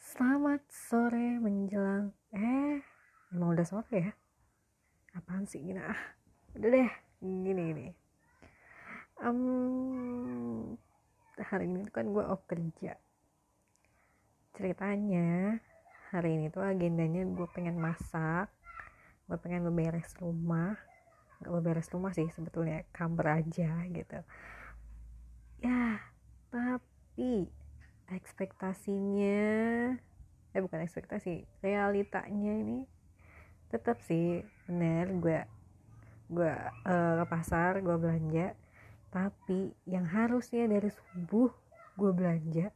Selamat 0.00 0.64
sore 0.72 1.36
menjelang 1.44 2.16
eh 2.32 2.80
emang 3.36 3.52
udah 3.52 3.68
sore 3.68 3.92
ya? 3.92 4.08
Apaan 5.12 5.44
sih 5.44 5.60
gini? 5.60 5.76
Ah 5.76 6.00
udah 6.56 6.72
deh 6.72 6.88
gini 7.20 7.62
gini 7.68 7.86
um, 9.20 10.72
hari 11.36 11.68
ini 11.68 11.84
tuh 11.84 11.92
kan 12.00 12.16
gue 12.16 12.24
off 12.24 12.48
kerja. 12.48 12.96
Ceritanya 14.56 15.60
hari 16.16 16.40
ini 16.40 16.48
tuh 16.48 16.64
agendanya 16.64 17.28
gue 17.28 17.48
pengen 17.52 17.76
masak 17.76 18.48
gue 19.28 19.36
pengen 19.36 19.68
beberes 19.68 20.16
rumah. 20.16 20.80
Nggak 21.44 21.52
beberes 21.60 21.92
rumah 21.92 22.16
sih 22.16 22.32
sebetulnya 22.32 22.88
kamar 22.96 23.44
aja 23.44 23.84
gitu 23.84 24.24
ya 25.58 25.98
tapi 26.48 27.50
ekspektasinya 28.08 29.42
eh 30.54 30.60
bukan 30.64 30.80
ekspektasi 30.80 31.44
realitanya 31.60 32.52
ini 32.56 32.88
tetap 33.68 34.00
sih 34.00 34.40
bener 34.64 35.12
gue 35.20 35.40
gue 36.32 36.52
uh, 36.88 37.12
ke 37.20 37.24
pasar 37.28 37.84
gue 37.84 37.96
belanja 38.00 38.56
tapi 39.08 39.72
yang 39.88 40.08
harusnya 40.08 40.68
dari 40.68 40.88
subuh 40.88 41.52
gue 42.00 42.10
belanja 42.12 42.72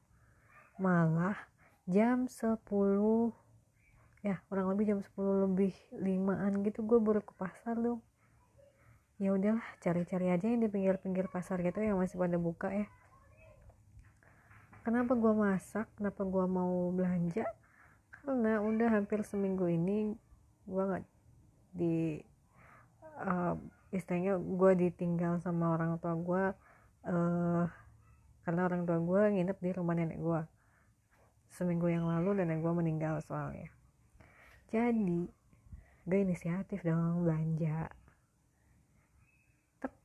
malah 0.81 1.37
jam 1.89 2.29
10 2.29 2.61
ya 4.23 4.39
kurang 4.49 4.73
lebih 4.73 4.95
jam 4.95 5.01
10 5.01 5.45
lebih 5.49 5.75
limaan 5.97 6.61
gitu 6.67 6.85
gue 6.85 6.99
baru 7.01 7.21
ke 7.25 7.35
pasar 7.37 7.77
dong 7.77 8.01
ya 9.21 9.35
udahlah 9.35 9.65
cari-cari 9.83 10.33
aja 10.33 10.47
yang 10.49 10.61
di 10.65 10.69
pinggir-pinggir 10.73 11.29
pasar 11.29 11.61
gitu 11.61 11.83
yang 11.83 12.01
masih 12.01 12.17
pada 12.17 12.37
buka 12.41 12.73
ya. 12.73 12.87
Kenapa 14.83 15.15
gue 15.15 15.31
masak? 15.31 15.87
Kenapa 15.95 16.27
gue 16.27 16.45
mau 16.51 16.91
belanja? 16.91 17.47
Karena 18.11 18.59
udah 18.59 18.89
hampir 18.91 19.23
seminggu 19.23 19.71
ini 19.71 20.15
gue 20.67 20.83
nggak 20.83 21.05
di 21.75 22.19
uh, 23.23 23.55
istilahnya 23.95 24.39
gue 24.39 24.73
ditinggal 24.89 25.39
sama 25.39 25.75
orang 25.75 25.99
tua 26.03 26.15
gue 26.19 26.45
uh, 27.11 27.65
karena 28.43 28.61
orang 28.67 28.83
tua 28.83 28.99
gue 28.99 29.23
nginep 29.39 29.59
di 29.59 29.71
rumah 29.75 29.95
nenek 29.95 30.19
gue 30.19 30.43
seminggu 31.53 31.87
yang 31.93 32.09
lalu 32.09 32.43
nenek 32.43 32.65
gue 32.65 32.73
meninggal 32.73 33.21
soalnya. 33.23 33.69
Jadi 34.73 35.29
gue 36.03 36.19
inisiatif 36.19 36.83
dong 36.83 37.23
belanja 37.23 37.87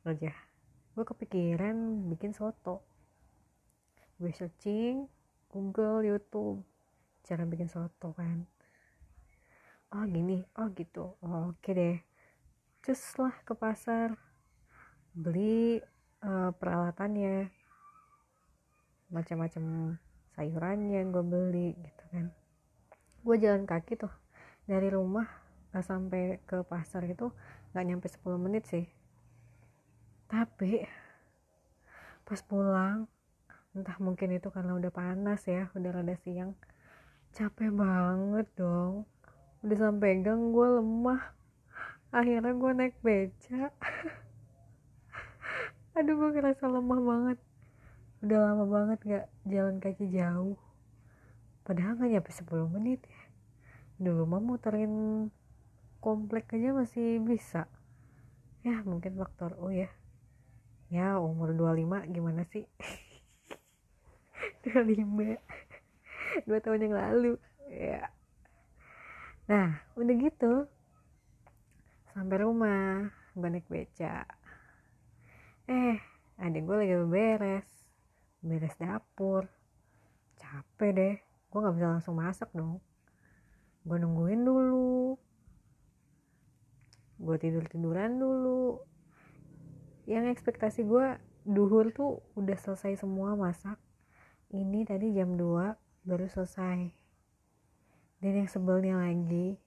aja. 0.08 0.32
Gue 0.96 1.04
kepikiran 1.06 2.08
bikin 2.10 2.32
soto. 2.32 2.82
Gue 4.18 4.34
searching 4.34 5.06
Google 5.52 6.02
YouTube 6.08 6.64
cara 7.28 7.44
bikin 7.44 7.68
soto 7.68 8.16
kan. 8.16 8.48
Oh 9.94 10.04
gini. 10.08 10.42
Oh 10.58 10.72
gitu. 10.74 11.20
Oh, 11.22 11.52
oke 11.52 11.60
okay 11.60 11.74
deh. 11.76 11.98
Terus 12.82 13.04
lah 13.20 13.36
ke 13.44 13.54
pasar. 13.54 14.16
Beli 15.12 15.84
uh, 16.24 16.50
peralatannya. 16.56 17.52
Macam-macam 19.12 19.96
sayurannya 20.34 21.02
gue 21.08 21.24
beli 21.24 21.70
gitu 21.78 22.04
kan. 22.10 22.26
Gue 23.22 23.36
jalan 23.38 23.68
kaki 23.68 24.00
tuh. 24.00 24.12
Dari 24.68 24.92
rumah 24.92 25.28
sampai 25.78 26.42
ke 26.50 26.66
pasar 26.66 27.06
itu 27.06 27.30
nggak 27.70 27.86
nyampe 27.86 28.08
10 28.10 28.42
menit 28.42 28.66
sih 28.66 28.97
tapi 30.28 30.84
pas 32.28 32.40
pulang 32.44 33.08
entah 33.72 33.98
mungkin 34.04 34.36
itu 34.36 34.52
karena 34.52 34.76
udah 34.76 34.92
panas 34.92 35.48
ya 35.48 35.72
udah 35.78 36.02
rada 36.02 36.16
siang 36.20 36.56
capek 37.38 37.70
banget 37.70 38.48
dong. 38.58 39.06
Udah 39.62 39.78
sampai 39.78 40.26
gang 40.26 40.50
gue 40.50 40.68
lemah. 40.82 41.22
Akhirnya 42.10 42.50
gue 42.58 42.72
naik 42.74 42.98
beca. 43.06 43.70
Aduh 45.98 46.18
gue 46.18 46.30
ngerasa 46.34 46.66
lemah 46.66 46.98
banget. 46.98 47.40
Udah 48.26 48.40
lama 48.42 48.66
banget 48.66 49.00
gak 49.06 49.26
jalan 49.46 49.78
kaki 49.78 50.10
jauh. 50.10 50.58
Padahal 51.62 52.02
gak 52.02 52.10
nyampe 52.10 52.32
10 52.34 52.74
menit 52.74 53.06
ya. 53.06 53.22
Dulu 54.02 54.26
mah 54.26 54.42
muterin 54.42 55.28
komplek 56.02 56.58
aja 56.58 56.74
masih 56.74 57.22
bisa. 57.22 57.70
Ya 58.66 58.82
mungkin 58.82 59.14
faktor 59.14 59.54
oh 59.62 59.70
ya 59.70 59.94
ya 60.88 61.20
umur 61.20 61.52
25 61.52 62.08
gimana 62.16 62.48
sih? 62.48 62.64
25 64.64 65.40
dua 66.46 66.60
tahun 66.60 66.86
yang 66.88 66.96
lalu. 66.96 67.34
Ya. 67.72 68.12
Nah 69.48 69.80
udah 69.96 70.16
gitu. 70.20 70.54
Sampai 72.12 72.44
rumah 72.44 73.12
naik 73.38 73.70
beca. 73.70 74.26
Eh 75.70 75.98
adik 76.42 76.66
gue 76.68 76.76
lagi 76.78 76.96
beres. 77.08 77.70
Beres 78.44 78.76
dapur. 78.80 79.48
Capek 80.38 80.92
deh. 80.94 81.16
Gue 81.48 81.60
nggak 81.64 81.76
bisa 81.76 81.88
langsung 81.88 82.16
masak 82.20 82.50
dong. 82.52 82.84
Gue 83.88 83.98
nungguin 84.00 84.44
dulu. 84.44 85.16
Gue 87.18 87.36
tidur 87.42 87.66
tiduran 87.66 88.20
dulu 88.22 88.97
yang 90.08 90.24
ekspektasi 90.32 90.88
gue 90.88 91.20
duhur 91.44 91.92
tuh 91.92 92.24
udah 92.40 92.56
selesai 92.56 93.04
semua 93.04 93.36
masak. 93.36 93.76
Ini 94.48 94.88
tadi 94.88 95.12
jam 95.12 95.36
2 95.36 96.08
baru 96.08 96.26
selesai. 96.32 96.96
Dan 98.24 98.34
yang 98.40 98.48
sebelnya 98.48 98.96
lagi 98.96 99.60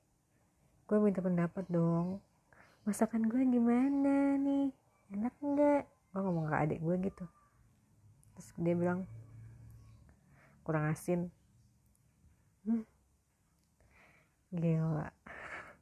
gue 0.88 0.96
minta 0.98 1.20
pendapat 1.20 1.68
dong. 1.68 2.24
Masakan 2.88 3.28
gue 3.28 3.44
gimana 3.52 4.40
nih? 4.40 4.72
Enak 5.12 5.36
nggak? 5.44 5.84
Gue 6.10 6.20
ngomong 6.24 6.48
ke 6.48 6.56
adik 6.56 6.80
gue 6.80 6.96
gitu. 7.04 7.28
Terus 8.32 8.48
dia 8.56 8.72
bilang 8.72 9.04
kurang 10.64 10.88
asin. 10.88 11.28
Hmm. 12.64 12.88
gila. 14.56 15.12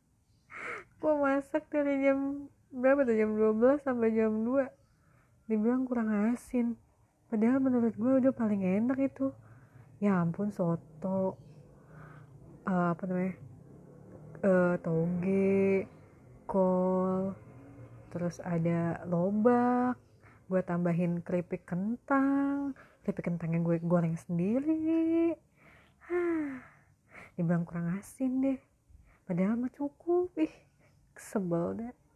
Gue 1.01 1.15
masak 1.15 1.71
dari 1.71 2.05
jam 2.05 2.51
berapa 2.69 3.01
tuh 3.09 3.17
jam 3.17 3.33
12 3.33 3.81
sampai 3.81 4.09
jam 4.13 4.33
2 4.45 5.49
dibilang 5.49 5.89
kurang 5.89 6.13
asin. 6.33 6.77
Padahal 7.29 7.61
menurut 7.61 7.97
gue 7.97 8.13
udah 8.25 8.33
paling 8.33 8.65
enak 8.65 8.99
itu. 9.01 9.33
Ya 10.01 10.21
ampun 10.21 10.53
soto. 10.53 11.37
Uh, 12.69 12.93
apa 12.93 13.03
namanya? 13.09 13.35
Uh, 14.39 14.75
toge 14.85 15.89
kol 16.45 17.33
terus 18.13 18.41
ada 18.45 19.01
lobak. 19.09 19.97
Gue 20.49 20.61
tambahin 20.65 21.25
keripik 21.25 21.65
kentang. 21.65 22.77
Keripik 23.05 23.33
kentang 23.33 23.57
yang 23.57 23.65
gue 23.65 23.81
goreng 23.85 24.17
sendiri. 24.17 25.37
Hah, 26.09 26.65
dibilang 27.37 27.65
kurang 27.69 27.97
asin 27.97 28.41
deh. 28.45 28.61
Padahal 29.29 29.61
mah 29.61 29.73
cukup. 29.73 30.33
Ih 30.41 30.53
sebel 31.19 31.75
deh 31.77 32.08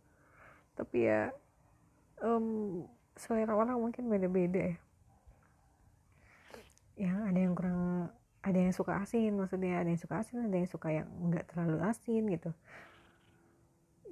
tapi 0.73 1.09
ya 1.09 1.31
um, 2.23 2.83
selera 3.17 3.53
orang 3.53 3.79
mungkin 3.79 4.09
beda-beda 4.09 4.73
ya. 4.73 4.77
Ya 6.93 7.15
ada 7.29 7.39
yang 7.41 7.57
kurang 7.57 8.13
ada 8.43 8.59
yang 8.59 8.75
suka 8.75 9.01
asin 9.01 9.39
maksudnya 9.39 9.81
ada 9.81 9.89
yang 9.89 10.01
suka 10.01 10.21
asin 10.21 10.45
ada 10.45 10.57
yang 10.57 10.69
suka 10.69 10.89
yang 10.91 11.09
nggak 11.09 11.49
terlalu 11.53 11.79
asin 11.85 12.23
gitu. 12.31 12.51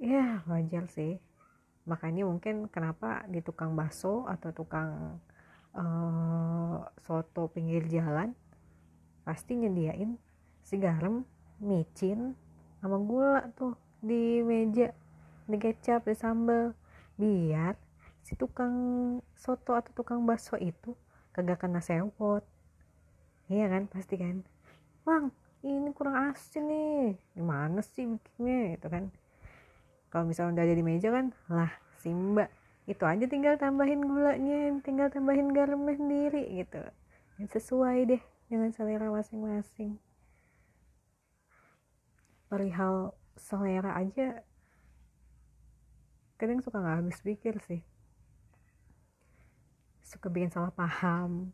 Ya 0.01 0.41
wajar 0.49 0.89
sih. 0.89 1.21
Makanya 1.85 2.25
mungkin 2.29 2.69
kenapa 2.69 3.25
di 3.25 3.41
tukang 3.41 3.73
bakso 3.73 4.25
atau 4.29 4.53
tukang 4.53 5.17
uh, 5.77 6.77
soto 7.01 7.49
pinggir 7.49 7.85
jalan 7.89 8.33
pasti 9.21 9.57
nyediain 9.57 10.17
si 10.65 10.81
garam 10.81 11.25
micin 11.61 12.33
sama 12.81 12.97
gula 12.97 13.45
tuh 13.53 13.77
di 14.01 14.41
meja 14.41 14.89
di 15.47 15.57
kecap 15.57 16.05
di 16.05 16.15
sambal. 16.17 16.73
Biar 17.15 17.77
si 18.21 18.37
tukang 18.37 18.73
soto 19.33 19.73
atau 19.73 19.91
tukang 19.93 20.25
bakso 20.25 20.57
itu 20.57 20.93
kagak 21.33 21.61
kena 21.61 21.81
sewot. 21.81 22.45
Iya 23.51 23.67
kan? 23.67 23.83
Pasti 23.89 24.15
kan? 24.17 24.45
Bang 25.03 25.33
ini 25.61 25.89
kurang 25.93 26.33
asin 26.33 26.65
nih. 26.69 27.17
Gimana 27.37 27.79
sih 27.85 28.05
bikinnya? 28.09 28.77
Itu 28.77 28.87
kan? 28.89 29.13
Kalau 30.11 30.25
misalnya 30.27 30.59
udah 30.59 30.65
ada 30.67 30.75
di 30.75 30.83
meja 30.83 31.07
kan 31.07 31.31
lah 31.47 31.71
simba 32.01 32.51
itu 32.89 33.05
aja 33.05 33.23
tinggal 33.29 33.55
tambahin 33.55 34.03
gulanya 34.03 34.75
tinggal 34.83 35.07
tambahin 35.07 35.53
garamnya 35.53 35.95
sendiri. 35.95 36.43
Gitu. 36.51 36.81
Yang 37.39 37.49
sesuai 37.61 37.97
deh 38.09 38.21
dengan 38.51 38.73
selera 38.75 39.07
masing-masing. 39.07 39.95
Perihal 42.51 43.15
selera 43.39 43.95
aja 43.95 44.43
kadang 46.41 46.57
suka 46.65 46.81
nggak 46.81 47.05
habis 47.05 47.21
pikir 47.21 47.61
sih. 47.69 47.85
Suka 50.01 50.33
bikin 50.33 50.49
salah 50.49 50.73
paham 50.73 51.53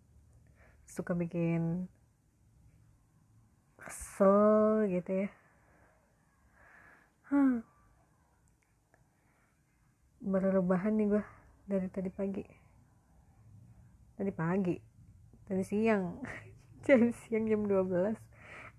suka 0.87 1.11
bikin 1.11 1.91
kesel 3.75 4.87
gitu 4.87 5.27
ya. 5.27 5.29
Hmm. 7.27 7.59
baru 10.23 10.63
rebahan 10.63 10.95
nih 10.95 11.07
gue 11.11 11.23
dari 11.67 11.87
tadi 11.91 12.07
pagi. 12.07 12.47
Tadi 14.15 14.31
pagi 14.31 14.79
tadi 15.43 15.63
siang. 15.67 16.23
Jam 16.87 17.11
siang 17.11 17.51
jam 17.51 17.67
12 17.67 18.15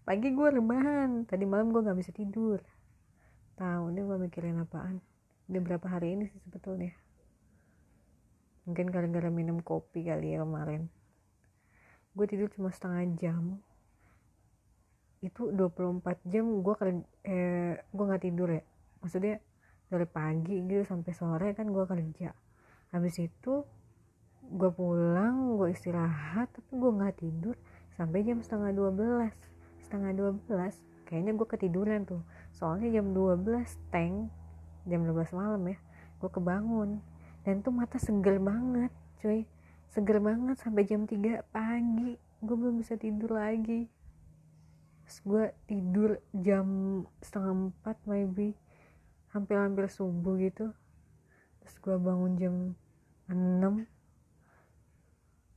pagi 0.08 0.32
gue 0.32 0.48
rebahan 0.48 1.28
tadi 1.28 1.44
malam 1.44 1.68
gue 1.68 1.84
gak 1.84 2.00
bisa 2.00 2.16
tidur. 2.16 2.64
Tahu 3.60 3.92
nih 3.92 4.00
gue 4.08 4.16
mikirin 4.16 4.64
apaan 4.64 5.04
udah 5.48 5.60
berapa 5.64 5.86
hari 5.88 6.14
ini 6.14 6.24
sih 6.28 6.40
sebetulnya? 6.44 6.92
Mungkin 8.68 8.92
gara-gara 8.92 9.32
minum 9.32 9.64
kopi 9.64 10.04
kali 10.04 10.36
ya 10.36 10.44
kemarin. 10.44 10.92
Gue 12.12 12.28
tidur 12.28 12.52
cuma 12.52 12.68
setengah 12.68 13.08
jam. 13.16 13.56
Itu 15.24 15.48
24 15.50 16.04
jam 16.28 16.60
gue 16.60 16.74
kerja 16.76 17.00
eh, 17.24 17.80
gue 17.80 18.04
nggak 18.04 18.22
tidur 18.28 18.48
ya. 18.52 18.62
Maksudnya 19.00 19.40
dari 19.88 20.04
pagi 20.04 20.56
gitu 20.68 20.84
sampai 20.84 21.12
sore 21.16 21.48
kan 21.56 21.72
gue 21.72 21.84
kerja. 21.88 22.36
Habis 22.92 23.24
itu 23.24 23.64
gue 24.48 24.70
pulang 24.72 25.56
gue 25.56 25.72
istirahat 25.72 26.52
tapi 26.52 26.72
gue 26.76 26.92
nggak 26.92 27.16
tidur 27.20 27.56
sampai 27.96 28.24
jam 28.24 28.40
setengah 28.40 28.72
12 28.72 29.84
setengah 29.84 30.12
12 30.16 31.08
kayaknya 31.08 31.32
gue 31.32 31.48
ketiduran 31.48 32.04
tuh. 32.04 32.20
Soalnya 32.52 33.00
jam 33.00 33.16
12 33.16 33.64
tank 33.88 34.28
jam 34.88 35.04
12 35.04 35.36
malam 35.36 35.62
ya 35.68 35.78
gue 36.18 36.30
kebangun. 36.32 36.98
Dan 37.46 37.62
tuh 37.62 37.72
mata 37.72 37.96
seger 37.96 38.42
banget 38.42 38.90
cuy. 39.22 39.46
Seger 39.88 40.18
banget 40.18 40.56
sampai 40.58 40.82
jam 40.84 41.06
3 41.06 41.44
pagi 41.54 42.18
gue 42.18 42.56
belum 42.56 42.82
bisa 42.82 42.98
tidur 42.98 43.38
lagi. 43.38 43.86
Terus 45.06 45.18
gue 45.24 45.44
tidur 45.70 46.10
jam 46.34 46.66
setengah 47.22 47.72
4 47.84 48.10
maybe. 48.10 48.58
Hampir-hampir 49.32 49.86
subuh 49.92 50.34
gitu. 50.42 50.74
Terus 51.62 51.76
gue 51.78 51.96
bangun 51.96 52.32
jam 52.36 52.54
6 53.30 53.86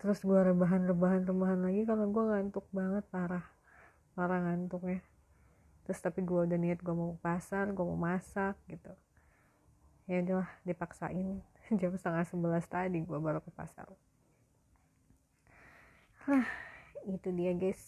terus 0.01 0.17
gue 0.25 0.33
rebahan-rebahan 0.33 1.29
rebahan 1.29 1.61
lagi 1.61 1.85
kalau 1.85 2.09
gue 2.09 2.23
ngantuk 2.25 2.65
banget 2.73 3.05
parah. 3.13 3.45
Parah 4.17 4.41
ngantuk 4.41 4.81
ya 4.89 4.97
terus 5.91 6.07
tapi 6.07 6.23
gue 6.23 6.47
udah 6.47 6.55
niat 6.55 6.79
gue 6.79 6.95
mau 6.95 7.17
ke 7.17 7.21
pasar 7.25 7.73
gue 7.73 7.83
mau 7.85 7.99
masak 7.99 8.55
gitu 8.69 8.95
ya 10.11 10.19
udahlah 10.19 10.49
dipaksain. 10.67 11.39
Jam 11.79 11.95
setengah 11.95 12.27
sebelas 12.27 12.67
tadi 12.67 12.99
gue 12.99 13.15
baru 13.15 13.39
ke 13.39 13.47
pasar. 13.55 13.87
Hah, 16.27 16.47
itu 17.07 17.31
dia 17.31 17.55
guys. 17.55 17.79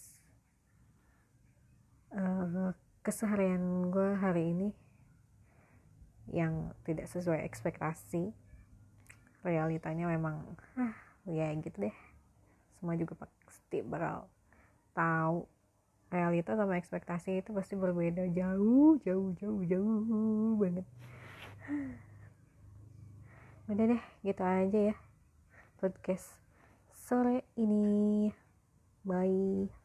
Uh, 2.14 2.72
keseharian 3.04 3.92
gue 3.92 4.16
hari 4.16 4.56
ini 4.56 4.68
yang 6.32 6.72
tidak 6.88 7.12
sesuai 7.12 7.44
ekspektasi. 7.44 8.32
Realitanya 9.44 10.08
memang 10.08 10.56
ah, 10.80 10.96
ya 11.28 11.52
gitu 11.60 11.84
deh. 11.84 11.96
Semua 12.80 12.96
juga 12.96 13.20
pasti 13.28 13.84
bakal 13.84 14.24
tahu. 14.96 15.44
Realita 16.08 16.56
sama 16.56 16.80
ekspektasi 16.80 17.44
itu 17.44 17.52
pasti 17.52 17.76
berbeda. 17.76 18.24
Jauh 18.32 18.96
jauh 19.04 19.36
jauh 19.36 19.60
jauh 19.68 20.56
banget 20.56 20.88
udah 23.64 23.84
deh 23.96 24.02
gitu 24.20 24.42
aja 24.44 24.80
ya 24.92 24.96
podcast 25.80 26.28
sore 26.92 27.44
ini. 27.60 28.32
Bye. 29.04 29.83